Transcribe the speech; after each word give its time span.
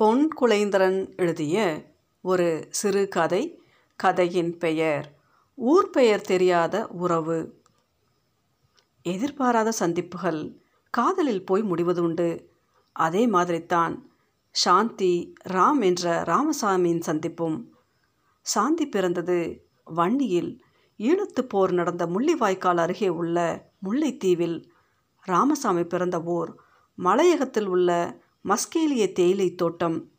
பொன் 0.00 0.28
குலைந்தரன் 0.40 1.16
எழுதிய 1.16 1.84
ஒரு 2.22 2.66
சிறு 2.70 3.08
கதை 3.08 3.62
கதையின் 3.96 4.58
பெயர் 4.58 5.06
ஊர் 5.54 5.90
பெயர் 5.90 6.20
தெரியாத 6.20 6.86
உறவு. 6.86 7.38
எதிர்பாராத 9.02 9.70
சந்திப்புகள் 9.70 10.60
காதலில் 10.90 11.44
போய் 11.44 11.62
முடிவதுண்டு 11.62 12.46
அதே 12.92 13.26
மாதிரித்தான் 13.26 13.94
சாந்தி 14.50 15.32
ராம் 15.48 15.80
என்ற 15.80 16.22
ராமசாமியின் 16.22 17.00
சந்திப்பும். 17.00 17.58
சாந்தி 18.40 18.86
பிறந்தது 18.86 19.68
வன்னியில் 19.84 20.62
ஈழத்து 20.98 21.42
போர் 21.48 21.72
நடந்த 21.72 22.06
முள்ளிவாய்க்கால் 22.06 22.76
அருகே 22.76 23.08
உள்ள 23.08 23.66
முல்லைத்தீவில். 23.84 24.64
ராமசாமி 25.24 25.84
பிறந்த 25.84 26.20
ஊர் 26.20 26.56
மலையகத்தில் 26.98 27.66
உள்ள 27.66 28.20
மஸ்கேலிய 28.44 29.12
தேயிலை 29.12 29.54
தோட்டம். 29.54 30.10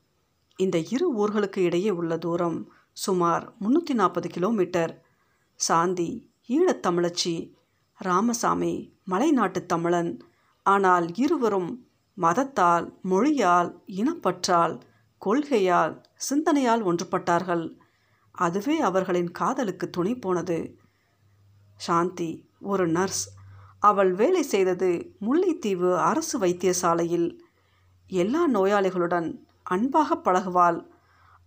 இந்த 0.56 0.78
இரு 0.78 1.16
ஊர்களுக்கு 1.16 1.57
இடையே 1.57 1.89
உள்ள 1.89 2.18
தூரம் 2.18 2.71
சுமார் 2.93 3.54
முந்நூற்றி 3.62 3.93
நாற்பது 3.93 4.30
கிலோமீட்டர். 4.30 5.02
சாந்தி 5.56 6.32
ஈழத் 6.48 6.86
தமிழச்சி 6.86 7.54
ராமசாமி 7.98 8.93
மலைநாட்டு 9.07 9.66
தமிழன். 9.66 10.21
ஆனால் 10.64 11.16
இருவரும் 11.16 11.88
மதத்தால் 12.18 12.93
மொழியால் 13.02 13.82
இனப்பற்றால் 13.88 14.82
கொள்கையால் 15.26 16.04
சிந்தனையால் 16.15 16.84
ஒன்றுபட்டார்கள். 16.84 17.78
அதுவே 18.32 18.79
அவர்களின் 18.79 19.32
காதலுக்கு 19.32 19.90
துணை 19.90 20.15
போனது. 20.15 20.78
சாந்தி 21.78 22.50
ஒரு 22.62 22.88
நர்ஸ். 22.88 23.26
அவள் 23.79 24.14
வேலை 24.14 24.42
செய்தது 24.42 25.15
முல்லைத்தீவு 25.21 25.98
அரசு 25.98 26.40
வைத்தியசாலையில். 26.40 27.40
எல்லா 28.10 28.48
நோயாளிகளுடன் 28.48 29.46
அன்பாக 29.64 30.16
பழகுவாள். 30.16 30.86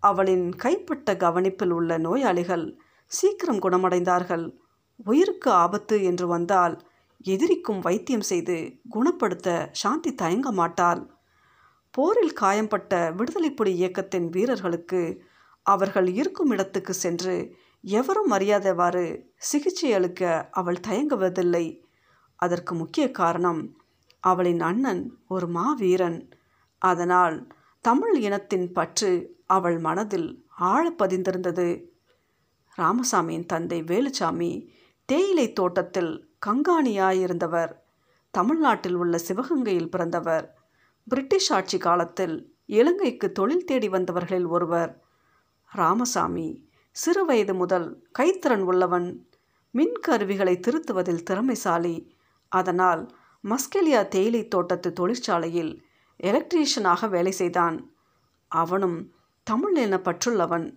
அவளின் 0.01 0.51
கைப்பட்ட 0.51 1.15
கவனிப்பில் 1.17 1.71
உள்ள 1.71 1.99
நோயாளிகள் 1.99 2.79
சீக்கிரம் 3.07 3.59
குணமடைந்தார்கள். 3.59 4.55
உயிருக்கு 5.05 5.51
ஆபத்து 5.51 6.03
என்று 6.03 6.27
வந்தால் 6.27 6.87
எதிரிக்கும் 7.25 7.79
வைத்தியம் 7.79 8.21
செய்து 8.21 8.81
குணப்படுத்த 8.89 9.69
சாந்தி 9.73 10.15
தயங்க 10.15 10.53
மாட்டாள். 10.53 11.11
போரில் 11.91 12.33
காயம்பட்ட 12.33 13.11
விடுதலைப்புலி 13.11 13.73
இயக்கத்தின் 13.81 14.29
வீரர்களுக்கு 14.29 15.23
அவர்கள் 15.63 16.07
இருக்கும் 16.07 16.51
இடத்துக்கு 16.51 16.93
சென்று 16.93 17.55
எவரும் 17.81 18.31
அறியாதவாறு 18.31 19.25
சிகிச்சை 19.37 19.93
அளிக்க 19.93 20.49
அவள் 20.51 20.81
தயங்குவதில்லை. 20.89 21.83
அதற்கு 22.37 22.75
முக்கிய 22.75 23.11
காரணம் 23.11 23.77
அவளின் 24.21 24.61
அண்ணன் 24.61 25.19
ஒரு 25.29 25.47
மாவீரன். 25.49 26.29
அதனால் 26.83 27.47
தமிழ் 27.81 28.17
இனத்தின் 28.19 28.73
பற்று 28.73 29.11
அவள் 29.47 29.79
மனதில் 29.79 30.29
ஆழ 30.49 30.93
பதிந்திருந்தது. 30.99 31.69
ராமசாமியின் 32.79 33.47
தந்தை 33.47 33.83
வேலுச்சாமி 33.83 34.51
தேயிலை 35.05 35.53
தோட்டத்தில் 35.53 36.13
கங்காணியாயிருந்தவர். 36.47 37.73
தமிழ்நாட்டில் 38.31 38.95
உள்ள 38.95 39.19
சிவகங்கையில் 39.29 39.91
பிறந்தவர். 39.91 40.47
பிரிட்டிஷ் 41.09 41.53
ஆட்சி 41.53 41.79
காலத்தில் 41.79 42.37
இலங்கைக்கு 42.67 43.33
தொழில் 43.33 43.65
தேடி 43.65 43.89
வந்தவர்களில் 43.89 44.47
ஒருவர். 44.47 44.93
ராமசாமி 45.73 46.49
சிறு 46.91 47.25
வயது 47.25 47.55
முதல் 47.55 47.89
கைத்திறன் 48.19 48.65
உள்ளவன். 48.71 49.09
மின் 49.71 49.97
கருவிகளை 50.01 50.61
திருத்துவதில் 50.61 51.23
திறமைசாலி. 51.23 51.97
அதனால் 52.49 53.03
மஸ்கெலியா 53.45 54.09
தேயிலை 54.09 54.49
தோட்டத்து 54.49 54.93
தொழிற்சாலையில் 54.93 55.73
எலக்ட்ரீஷியனாக 56.23 57.09
வேலை 57.09 57.33
செய்தான். 57.33 57.93
அவனும் 58.49 59.13
தமிழ் 59.43 59.75
என 59.75 59.97
பற்றுள்ளவன். 59.97 60.77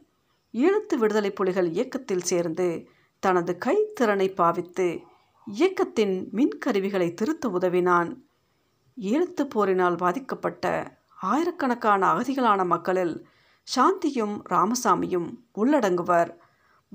ஈழத்து 0.53 0.95
விடுதலை 0.95 1.31
புலிகள் 1.31 1.69
இயக்கத்தில் 1.69 2.21
சேர்ந்து 2.21 2.87
தனது 3.19 3.57
கைத்திறனை 3.65 4.35
பாவித்து 4.35 4.99
இயக்கத்தின் 5.45 6.29
மின்கருவிகளை 6.33 7.13
திருத்த 7.13 7.49
உதவினான். 7.49 8.23
ஈழத்து 9.01 9.43
போரினால் 9.43 9.95
பாதிக்கப்பட்ட 9.95 10.97
ஆயிரக்கணக்கான 11.21 12.13
அகதிகளான 12.13 12.65
மக்களில் 12.65 13.27
சாந்தியும் 13.75 14.41
ராமசாமியும் 14.49 15.35
உள்ளடங்குவர். 15.55 16.37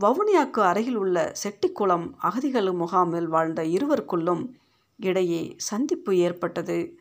வவுனியாக்கு 0.00 0.60
அருகில் 0.60 0.94
உள்ள 0.94 1.32
செட்டிக்குளம் 1.42 2.12
அகதிகள் 2.16 2.72
முகாமில் 2.72 3.26
வாழ்ந்த 3.26 3.62
இருவருக்குள்ளும் 3.62 4.48
இடையே 4.96 5.54
சந்திப்பு 5.56 6.16
ஏற்பட்டது. 6.16 6.99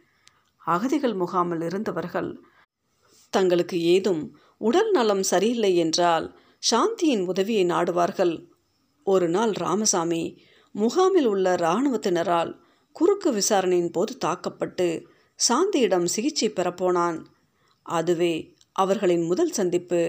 அகதிகள் 0.76 1.14
முகாமில் 1.14 1.62
இருந்தவர்கள். 1.62 2.32
தங்களுக்கு 3.34 3.78
ஏதும் 3.94 4.24
உடல் 4.58 4.92
நலம் 4.92 5.24
சரியில்லை 5.24 5.72
என்றால் 5.76 6.26
சாந்தியின் 6.72 7.24
உதவியை 7.26 7.64
நாடுவார்கள். 7.66 8.34
ஒரு 9.04 9.28
நாள் 9.30 9.52
ராமசாமி 9.52 10.24
முகாமில் 10.76 11.26
உள்ள 11.26 11.56
இராணுவத்தினரால் 11.56 12.52
குறுக்கு 12.92 13.30
விசாரணையின் 13.32 13.92
போது 13.92 14.18
தாக்கப்பட்டு 14.18 14.88
சாந்தியிடம் 15.40 16.06
சிகிச்சை 16.06 16.48
பெறப்போனான். 16.50 17.20
அதுவே 17.86 18.34
அவர்களின் 18.72 19.26
முதல் 19.26 19.52
சந்திப்பு. 19.52 20.02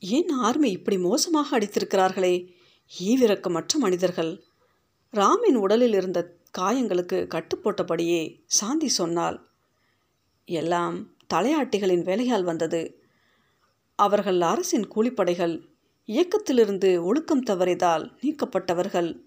ஏன் 0.00 0.30
ஆர்மி 0.46 0.70
இப்படி 0.70 0.98
மோசமாக 0.98 1.58
அடித்திருக்கிறார்களே? 1.58 2.34
ஈவிரக்கமற்ற 3.00 3.74
மனிதர்கள். 3.76 4.32
ராமின் 5.14 5.54
உடலில் 5.54 5.92
இருந்த 5.92 6.36
காயங்களுக்கு 6.58 7.18
கட்டுப்போட்டபடியே 7.28 8.40
சாந்தி 8.46 8.88
சொன்னாள். 8.88 9.48
எல்லாம் 10.44 11.16
தலையாட்டிகளின் 11.34 12.02
வேலையால் 12.02 12.42
வந்தது. 12.42 13.02
அவர்கள் 13.96 14.40
அரசின் 14.40 14.88
கூலிப்படைகள் 14.88 15.68
இயக்கத்திலிருந்து 16.06 17.02
ஒழுக்கம் 17.02 17.42
தவறியதால் 17.42 18.12
நீக்கப்பட்டவர்கள். 18.22 19.20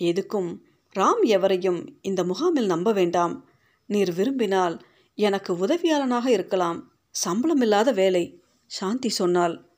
எதுக்கும் 0.00 0.60
ராம் 0.94 1.22
எவரையும் 1.22 1.98
இந்த 2.00 2.24
முகாமில் 2.24 2.66
நம்ப 2.66 2.92
வேண்டாம். 2.92 3.48
நீர் 3.86 4.12
விரும்பினால் 4.12 4.84
எனக்கு 5.14 5.66
உதவியாளனாக 5.66 6.26
இருக்கலாம். 6.26 6.92
சம்பளமில்லாத 7.24 7.94
வேலை 7.94 8.42
சாந்தி 8.66 9.08
சொன்னாள். 9.08 9.72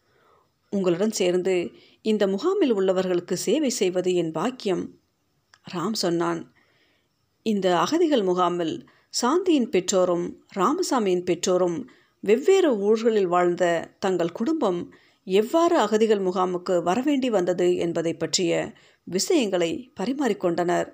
உங்களுடன் 0.70 1.10
சேர்ந்து 1.10 1.70
இந்த 2.02 2.26
முகாமில் 2.26 2.74
உள்ளவர்களுக்கு 2.74 3.32
சேவை 3.32 3.70
செய்வது 3.70 4.14
என் 4.14 4.32
பாக்கியம். 4.32 5.04
ராம் 5.66 5.92
சொன்னான் 5.92 6.54
இந்த 7.42 7.78
அகதிகள் 7.78 8.22
முகாமில் 8.22 8.86
சாந்தியின் 9.22 9.70
பெற்றோரும் 9.70 10.26
ராமசாமியின் 10.56 11.24
பெற்றோரும் 11.24 11.78
வெவ்வேறு 12.20 12.78
ஊர்களில் 12.78 13.26
வாழ்ந்த 13.26 13.94
தங்கள் 13.98 14.32
குடும்பம் 14.32 14.92
எவ்வாறு 15.24 15.78
அகதிகள் 15.78 16.20
முகாமுக்கு 16.20 16.82
வரவேண்டி 16.82 17.30
வந்தது 17.30 17.76
என்பதை 17.76 18.14
பற்றிய 18.14 18.52
விஷயங்களை 19.04 19.92
பரிமாறிக்கொண்டனர் 20.00 20.88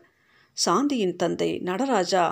சாந்தியின் 0.56 1.16
தந்தை 1.16 1.58
நடராஜா 1.58 2.24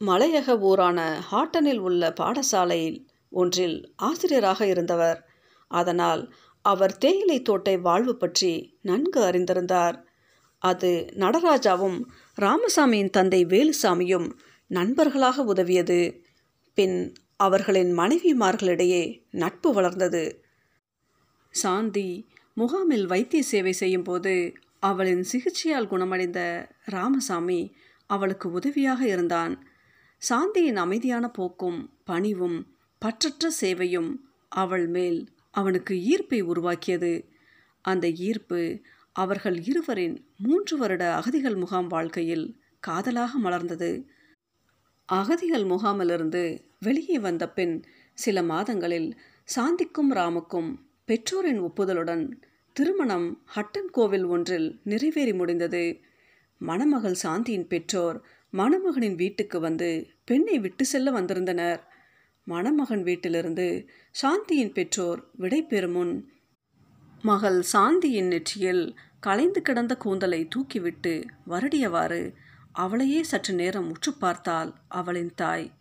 மலையக 0.00 0.56
ஊரான 0.60 0.98
ஹாட்டனில் 1.30 1.78
உள்ள 1.78 2.12
பாடசாலையில் 2.20 2.98
ஒன்றில் 3.28 3.94
ஆசிரியராக 3.96 4.66
இருந்தவர். 4.66 5.20
அதனால் 5.70 6.22
அவர் 6.64 6.98
தேயிலை 6.98 7.42
தோட்டை 7.42 7.78
வாழ்வு 7.78 8.16
பற்றி 8.16 8.78
நன்கு 8.82 9.20
அறிந்திருந்தார். 9.22 10.05
அது 10.58 11.06
நடராஜாவும் 11.14 12.04
ராமசாமியின் 12.40 13.10
தந்தை 13.10 13.46
வேலுசாமியும் 13.46 14.30
நண்பர்களாக 14.66 15.42
உதவியது. 15.42 16.24
பின் 16.74 17.14
அவர்களின் 17.36 17.98
மனைவிமார்களிடையே 17.98 19.22
நட்பு 19.30 19.72
வளர்ந்தது. 19.72 20.44
சாந்தி 21.50 22.26
முகாமில் 22.54 23.06
வைத்திய 23.06 23.42
சேவை 23.42 23.72
செய்யும்போது 23.72 24.52
அவளின் 24.80 25.22
சிகிச்சையால் 25.22 25.86
குணமடைந்த 25.86 26.68
ராமசாமி 26.84 27.74
அவளுக்கு 28.06 28.50
உதவியாக 28.50 29.06
இருந்தான். 29.06 29.66
சாந்தியின் 30.28 30.76
அமைதியான 30.76 31.28
போக்கும் 31.28 31.90
பணிவும் 32.04 32.66
பற்றற்ற 33.04 33.46
சேவையும் 33.60 34.16
அவள் 34.48 34.86
மேல் 34.86 35.28
அவனுக்கு 35.50 35.94
ஈர்ப்பை 35.94 36.40
உருவாக்கியது. 36.40 37.28
அந்த 37.82 38.10
ஈர்ப்பு 38.10 38.80
அவர்கள் 39.16 39.56
இருவரின் 39.62 40.16
மூன்று 40.38 40.76
வருட 40.76 41.14
அகதிகள் 41.14 41.54
முகாம் 41.54 41.86
வாழ்க்கையில் 41.86 42.60
காதலாக 42.86 43.38
மலர்ந்தது. 43.42 43.90
அகதிகள் 45.08 45.64
முகாமிலிருந்து 45.64 46.42
வெளியே 46.80 47.18
வந்த 47.18 47.44
பின் 47.48 47.84
சில 48.14 48.42
மாதங்களில் 48.42 49.08
சாந்திக்கும் 49.56 50.10
ராமுக்கும் 50.10 50.70
பெற்றோரின் 51.04 51.60
ஒப்புதலுடன் 51.60 52.24
திருமணம் 52.72 53.28
ஹட்டன் 53.54 53.90
கோவில் 53.90 54.24
ஒன்றில் 54.24 54.80
நிறைவேறி 54.84 55.32
முடிந்தது. 55.32 55.84
மணமகள் 56.58 57.16
சாந்தியின் 57.22 57.66
பெற்றோர் 57.66 58.18
மணமகனின் 58.52 59.14
வீட்டுக்கு 59.14 59.60
வந்து 59.60 59.90
பெண்ணை 60.24 60.58
விட்டு 60.58 60.84
செல்ல 60.84 61.10
வந்திருந்தனர். 61.10 61.80
மணமகன் 62.46 63.02
வீட்டிலிருந்து 63.02 63.88
சாந்தியின் 64.22 64.72
பெற்றோர் 64.72 65.20
விடை 65.36 65.62
பெறும் 65.62 65.92
முன் 65.92 66.14
மகள் 67.22 67.60
சாந்தியின் 67.72 68.28
நெற்றியில் 68.28 68.84
கலைந்து 69.26 69.62
கிடந்த 69.62 69.96
கூந்தலை 69.96 70.48
தூக்கிவிட்டு 70.56 71.24
வருடியவாறு 71.48 72.34
அவளையே 72.72 73.22
சற்று 73.22 73.54
நேரம் 73.54 73.88
உற்று 73.88 74.14
பார்த்தாள் 74.14 74.74
அவளின் 74.88 75.32
தாய். 75.34 75.74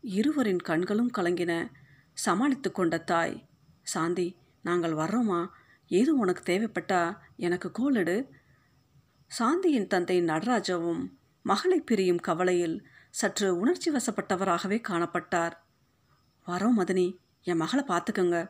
இருவரின் 0.00 0.60
கண்களும் 0.60 1.10
கலங்கின. 1.18 1.70
சமாளித்து 2.14 2.72
கொண்ட 2.72 2.98
தாய் 2.98 3.48
சாந்தி 3.82 4.36
நாங்கள் 4.62 4.92
வர்றோமா? 4.92 5.48
ஏதும் 5.86 6.18
உனக்கு 6.18 6.42
தேவைப்பட்டா 6.42 7.18
எனக்கு 7.36 7.70
கோலிடு 7.70 8.28
சாந்தியின் 9.38 9.86
தந்தை 9.86 10.22
நடராஜவும் 10.22 11.08
மகளை 11.42 11.80
பிரியும் 11.80 12.18
கவலையில் 12.18 12.86
சற்று 13.10 13.58
உணர்ச்சி 13.58 13.90
வசப்பட்டவராகவே 13.90 14.80
காணப்பட்டார். 14.88 15.52
வரோம் 16.46 16.78
மதனி 16.78 17.16
என் 17.42 17.56
மகளை 17.56 17.84
பார்த்துக்கங்க. 17.88 18.48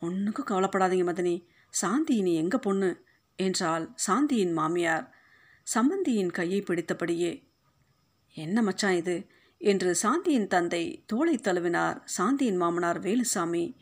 ஒன்றுக்கும் 0.00 0.46
கவலைப்படாதீங்க 0.46 1.06
மதனி. 1.10 1.46
சாந்தி 1.70 2.14
இனி 2.14 2.34
எங்க 2.34 2.58
பொண்ணு? 2.58 3.04
என்றாள் 3.36 3.94
சாந்தியின் 4.06 4.52
மாமியார். 4.52 5.14
சம்பந்தியின் 5.74 6.30
கையை 6.30 6.60
பிடித்தபடியே 6.60 7.48
என்ன 8.34 8.62
மச்சான் 8.62 8.94
இது? 8.94 9.26
என்று 9.58 9.96
சாந்தியின் 10.02 10.46
தந்தை 10.46 11.04
தோளை 11.06 11.38
தழுவினார் 11.38 12.00
சாந்தியின் 12.18 12.56
மாமனார் 12.56 13.00
வேலுசாமி. 13.00 13.76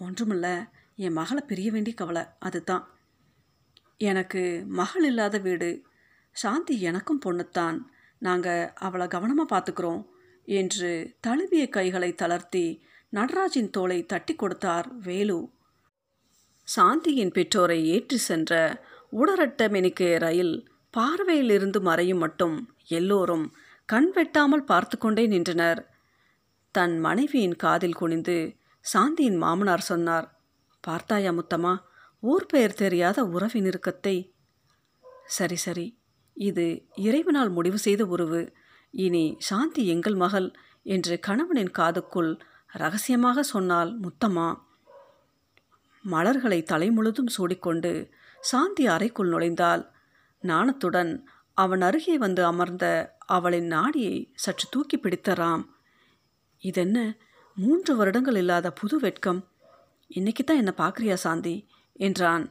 ஒன்றுமில்ல 0.00 0.68
என் 0.96 1.12
மகளை 1.12 1.42
பிரிய 1.46 1.70
வேண்டிய 1.70 1.94
கவலை 1.94 2.22
அதுதான். 2.38 2.88
எனக்கு 3.98 4.64
மகள் 4.68 5.04
இல்லாத 5.04 5.38
வீடு. 5.38 5.82
சாந்தி 6.32 6.80
எனக்கும் 6.80 7.20
பொண்ணுத்தான். 7.24 7.78
நாங்கள் 8.18 8.72
அவளை 8.72 9.06
கவனமாக 9.06 9.58
பார்த்துக்கிறோம் 9.58 10.06
என்று 10.44 11.16
தழுவிய 11.20 11.68
கைகளை 11.68 12.14
தளர்த்தி 12.14 12.84
நடராஜின் 13.12 13.70
தோளை 13.70 14.06
தட்டி 14.06 14.34
கொடுத்தார் 14.34 14.98
வேலு. 14.98 15.55
சாந்தியின் 16.68 17.32
பெற்றோரை 17.32 17.78
ஏற்றி 17.86 18.18
சென்ற 18.18 18.52
உடரட்ட 19.12 19.68
மெனிக்கே 19.68 20.10
ரயில் 20.18 20.54
பார்வையிலிருந்து 20.94 21.78
மறையும் 21.80 22.18
மட்டும் 22.18 22.56
எல்லோரும் 22.88 23.46
கண் 23.88 24.08
வெட்டாமல் 24.16 24.64
பார்த்து 24.64 24.96
கொண்டே 24.98 25.24
நின்றனர். 25.26 25.80
தன் 26.74 26.94
மனைவியின் 26.98 27.56
காதில் 27.56 27.94
குனிந்து 27.94 28.38
சாந்தியின் 28.84 29.38
மாமனார் 29.38 29.88
சொன்னார் 29.90 30.26
பார்த்தாயா 30.84 31.30
முத்தம்மா 31.32 31.74
ஊர் 32.22 32.46
பெயர் 32.46 32.74
தெரியாத 32.74 33.18
உறவின் 33.24 33.64
இறுக்கத்தை. 33.64 34.16
சரி 35.26 35.56
சரி 35.56 35.86
இது 36.36 36.66
இறைவனால் 36.96 37.50
முடிவு 37.50 37.78
செய்த 37.78 38.02
உறவு. 38.04 38.40
இனி 38.94 39.24
சாந்தி 39.38 39.82
எங்கள் 39.86 40.14
மகள் 40.14 40.48
என்று 40.86 41.14
கணவனின் 41.18 41.72
காதுக்குள் 41.78 42.32
ரகசியமாக 42.72 43.42
சொன்னால் 43.42 43.90
முத்தம்மா. 44.02 44.48
மலர்களை 46.06 46.62
தலை 46.62 46.88
முழுதும் 46.90 47.30
சூடிக்கொண்டு 47.36 47.92
சாந்தி 48.40 48.86
அறைக்குள் 48.86 49.28
நுழைந்தால் 49.28 49.82
நாணத்துடன் 50.42 51.12
அவன் 51.56 51.80
அருகே 51.80 52.16
வந்து 52.18 52.42
அமர்ந்த 52.44 52.86
அவளின் 53.26 53.66
நாடியை 53.66 54.16
சற்று 54.34 54.66
தூக்கி 54.70 54.96
பிடித்த 54.98 55.32
ராம் 55.32 55.64
இதென்ன? 56.62 56.98
மூன்று 57.56 57.92
வருடங்கள் 57.96 58.36
இல்லாத 58.36 58.66
புது 58.72 58.96
வெட்கம். 58.98 59.40
இன்னைக்கு 60.10 60.42
தான் 60.44 60.56
என்ன 60.56 60.72
பார்க்குறியா 60.76 61.14
சாந்தி? 61.14 61.54
என்றான். 61.96 62.44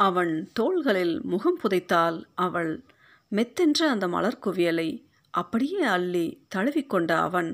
அவன் 0.00 0.32
தோள்களில் 0.52 1.16
முகம் 1.22 1.58
புதைத்தால் 1.62 2.18
அவள் 2.34 2.72
மெத்தென்ற 3.32 3.80
அந்த 3.88 4.06
மலர் 4.08 4.42
குவியலை 4.44 4.88
அப்படியே 5.34 5.80
அள்ளி 5.94 6.26
தழுவிக்கொண்ட 6.54 7.12
அவன் 7.18 7.50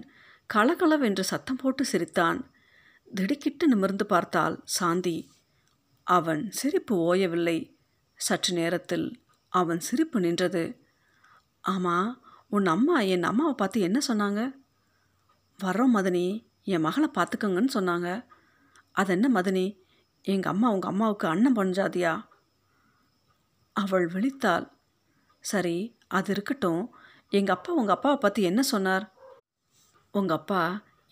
கலகலவென்று 0.55 1.25
சத்தம் 1.25 1.57
போட்டு 1.57 1.85
சிரித்தான். 1.85 2.41
திடுக்கிட்டு 3.15 3.69
நிமிர்ந்து 3.69 4.07
பார்த்தால் 4.07 4.63
சாந்தி. 4.65 5.31
அவன் 6.07 6.51
சிரிப்பு 6.51 7.15
ஓயவில்லை. 7.15 7.59
சற்று 8.15 8.55
நேரத்தில் 8.55 9.07
அவன் 9.49 9.81
சிரிப்பு 9.81 10.21
நின்றது. 10.21 10.65
ஆமாம் 11.61 12.23
உன் 12.49 12.67
அம்மா 12.67 13.01
என் 13.01 13.23
அம்மாவை 13.23 13.55
பார்த்து 13.55 13.81
என்ன 13.81 13.99
சொன்னாங்க? 14.09 14.41
வர்றோம் 15.65 15.95
மதனி 15.95 16.27
என் 16.63 16.81
மகளை 16.81 17.09
பார்த்துக்கோங்கன்னு 17.15 17.73
சொன்னாங்க. 17.75 18.09
அது 18.93 19.13
என்ன 19.13 19.41
மதனி? 19.41 19.67
எங்கள் 20.25 20.53
அம்மா 20.53 20.71
உங்கள் 20.71 20.91
அம்மாவுக்கு 20.91 21.27
அண்ணன் 21.29 21.57
பஞ்சாதியா 21.57 22.13
அவள் 23.77 24.07
விழித்தாள். 24.07 24.67
சரி 25.45 25.77
அது 26.09 26.33
இருக்கட்டும். 26.33 26.83
எங்கள் 27.33 27.55
அப்பா 27.55 27.73
உங்கள் 27.73 27.95
அப்பாவை 27.95 28.19
பற்றி 28.21 28.43
என்ன 28.43 28.63
சொன்னார்? 28.63 29.05
உங்கள் 30.11 30.37
அப்பா 30.37 30.63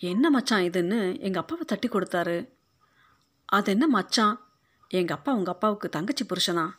என்ன 0.00 0.30
மச்சான் 0.30 0.62
இதுன்னு 0.62 1.20
எங்கள் 1.20 1.42
அப்பாவை 1.42 1.64
தட்டி 1.66 1.88
கொடுத்தாரு? 1.88 2.48
அது 3.44 3.70
என்ன 3.70 3.86
மச்சான்? 3.86 4.40
எங்கள் 4.88 5.16
அப்பா 5.16 5.32
உங்கள் 5.32 5.54
அப்பாவுக்கு 5.54 5.88
தங்கச்சி 5.88 6.24
புருஷனா? 6.24 6.70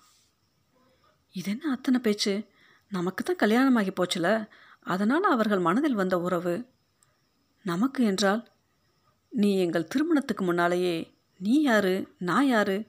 இது 1.31 1.51
என்ன 1.51 1.71
அத்தனை 1.71 1.99
பேச்சு? 1.99 2.47
நமக்கு 2.89 3.23
தான் 3.23 3.35
கல்யாணமாகி 3.35 3.89
போச்சுல. 3.89 4.47
அதனால் 4.79 5.23
அவர்கள் 5.23 5.59
மனதில் 5.59 5.93
வந்த 5.93 6.19
உறவு. 6.19 6.65
நமக்கு 7.63 8.03
என்றால்? 8.03 8.47
நீ 9.29 9.57
எங்கள் 9.57 9.87
திருமணத்துக்கு 9.87 10.43
முன்னாலேயே 10.43 11.13
நீ 11.37 11.61
யாரு 11.61 12.15
நான் 12.17 12.45
யாரு? 12.45 12.87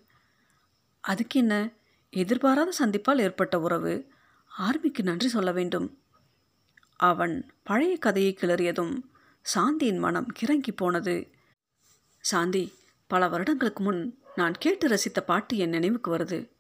அதுக்கு 1.01 1.41
என்ன? 1.41 1.73
எதிர்பாராத 2.11 2.73
சந்திப்பால் 2.79 3.21
ஏற்பட்ட 3.21 3.61
உறவு. 3.61 4.09
ஆர்மிக்கு 4.59 5.03
நன்றி 5.03 5.29
சொல்ல 5.29 5.53
வேண்டும். 5.53 5.99
அவன் 6.97 7.53
பழைய 7.63 7.97
கதையை 7.97 8.39
கிளறியதும் 8.41 9.01
சாந்தியின் 9.43 9.99
மனம் 9.99 10.27
கிறங்கி 10.41 10.73
போனது. 10.77 11.31
சாந்தி 12.21 12.73
பல 13.07 13.29
வருடங்களுக்கு 13.29 13.83
முன் 13.83 14.19
நான் 14.37 14.53
கேட்டு 14.53 14.89
ரசித்த 14.89 15.21
பாட்டு 15.21 15.57
என் 15.57 15.69
நினைவுக்கு 15.69 16.17
வருது. 16.17 16.51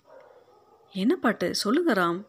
என்ன 0.93 1.17
பாட்டு? 1.17 1.55
சொல்லுங்க 1.55 1.93
ராம். 1.93 2.25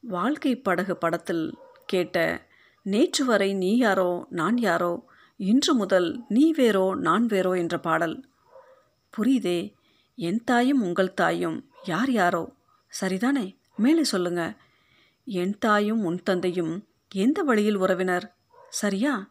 வாழ்க்கை 0.00 0.56
படகு 0.56 0.96
படத்தில் 0.96 1.58
கேட்ட 1.86 2.46
நேற்று 2.82 3.24
வரை 3.24 3.54
நீ 3.54 3.76
யாரோ 3.76 4.26
நான் 4.30 4.58
யாரோ 4.58 5.06
இன்று 5.36 5.74
முதல் 5.74 6.24
நீ 6.28 6.52
வேறோ 6.52 6.94
நான் 6.94 7.26
வேறோ 7.26 7.56
என்ற 7.56 7.78
பாடல். 7.78 8.28
புரியுதே 9.16 9.74
என் 10.14 10.44
தாயும் 10.44 10.82
உங்கள் 10.82 11.14
தாயும் 11.14 11.70
யார் 11.84 12.10
யாரோ? 12.10 12.54
சரிதானே? 13.00 13.56
மேலே 13.76 14.04
சொல்லுங்க. 14.04 14.56
என் 15.24 15.58
தாயும் 15.58 16.04
உன் 16.04 16.22
தந்தையும் 16.22 16.86
எந்த 17.14 17.42
வழியில் 17.42 17.74
உறவினர்? 17.74 18.36
சரியா? 18.68 19.30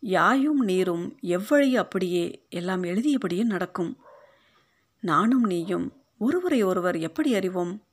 யாயும் 0.00 0.60
நீரும் 0.60 1.18
எவ்வழி 1.22 1.72
அப்படியே 1.72 2.46
எல்லாம் 2.50 2.82
எழுதியபடியே 2.82 3.42
நடக்கும். 3.42 3.96
நானும் 5.00 5.44
நீயும் 5.44 6.02
ஒருவரை 6.18 6.62
ஒருவர் 6.62 6.98
எப்படி 6.98 7.34
அறிவோம்? 7.34 7.84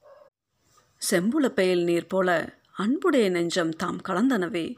செம்புல 1.11 1.45
பெயல் 1.45 1.83
நீர் 1.83 2.07
போல 2.07 2.59
அன்புடைய 2.71 3.29
நெஞ்சம் 3.29 3.69
தாம் 3.69 4.01
கலந்தனவே. 4.01 4.75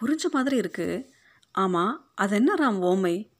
புரிஞ்ச 0.00 0.30
மாதிரி 0.30 0.56
இருக்கு. 0.56 1.10
ஆமாம் 1.52 2.10
அது 2.14 2.38
ராம் 2.38 2.78
ஓமை? 2.82 3.30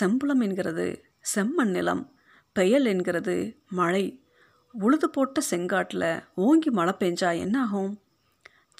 செம்புலம் 0.00 0.42
என்கிறது 0.42 1.04
செம்மண் 1.34 1.70
நிலம் 1.70 2.18
பெயல் 2.52 2.84
என்கிறது 2.84 3.62
மழை. 3.68 4.24
உழுது 4.72 5.10
போட்ட 5.10 5.40
செங்காட்டில் 5.50 6.24
ஓங்கி 6.34 6.70
மழை 6.70 6.94
பெஞ்சா 6.98 7.38
என்ன 7.38 7.62
ஆகும் 7.62 8.00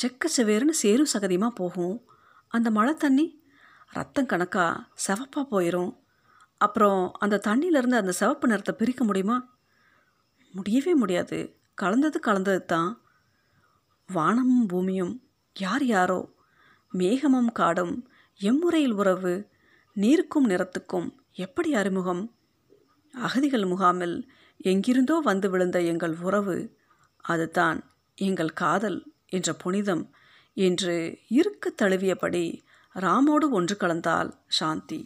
செக்க 0.03 0.25
செவேர்னு 0.37 0.69
சேரும் 0.69 1.07
சகதியமாக 1.19 1.49
போகும்? 1.49 2.09
அந்த 2.53 2.71
மழை 2.71 2.95
தண்ணி 2.95 3.27
ரத்தம் 3.89 4.27
கணக்காக 4.27 4.81
செவப்பாக 5.07 5.45
போயிடும் 5.51 5.93
அப்புறம் 6.57 7.13
அந்த 7.19 7.41
தண்ணியிலேருந்து 7.47 8.01
அந்த 8.01 8.13
சிவப்பு 8.13 8.49
நிறத்தை 8.49 8.75
பிரிக்க 8.75 9.05
முடியுமா? 9.05 9.37
முடியவே 10.55 10.95
முடியாது. 10.95 11.39
கலந்தது 11.75 12.21
கலந்தது 12.21 12.65
தான். 12.65 12.91
வானமும் 14.09 14.67
பூமியும் 14.67 15.15
யார் 15.57 15.85
யாரோ 15.85 16.21
மேகமும் 16.93 17.53
காடும் 17.53 17.95
எம்முறையில் 18.41 18.93
உறவு 18.93 19.33
நீருக்கும் 19.97 20.49
நிறத்துக்கும் 20.49 21.09
எப்படி 21.37 21.75
அறிமுகம்? 21.75 22.23
அகதிகள் 23.15 23.65
முகாமில் 23.65 24.17
எங்கிருந்தோ 24.65 25.17
வந்து 25.21 25.51
விழுந்த 25.51 25.81
எங்கள் 25.81 26.17
உறவு 26.21 26.57
அதுதான் 27.25 27.79
எங்கள் 28.19 28.53
காதல் 28.53 28.99
என்ற 29.27 29.51
புனிதம் 29.55 30.05
என்று 30.53 31.19
இருக்க 31.29 31.73
தழுவியபடி 31.83 32.61
ராமோடு 32.95 33.49
ஒன்று 33.51 33.77
கலந்தாள் 33.81 34.31
சாந்தி. 34.47 35.05